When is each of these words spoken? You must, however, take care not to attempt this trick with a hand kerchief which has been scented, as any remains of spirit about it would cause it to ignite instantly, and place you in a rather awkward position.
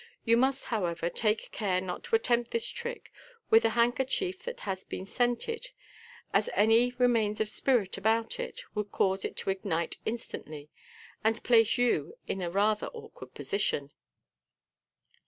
You 0.25 0.35
must, 0.35 0.65
however, 0.73 1.11
take 1.11 1.51
care 1.51 1.79
not 1.79 2.03
to 2.05 2.15
attempt 2.15 2.49
this 2.49 2.67
trick 2.67 3.11
with 3.51 3.63
a 3.65 3.69
hand 3.77 3.97
kerchief 3.97 4.47
which 4.47 4.61
has 4.61 4.83
been 4.83 5.05
scented, 5.05 5.67
as 6.33 6.49
any 6.55 6.95
remains 6.97 7.39
of 7.39 7.47
spirit 7.49 7.99
about 7.99 8.39
it 8.39 8.63
would 8.73 8.91
cause 8.91 9.23
it 9.23 9.37
to 9.37 9.51
ignite 9.51 9.99
instantly, 10.03 10.71
and 11.23 11.43
place 11.43 11.77
you 11.77 12.17
in 12.27 12.41
a 12.41 12.49
rather 12.49 12.87
awkward 12.87 13.35
position. 13.35 13.91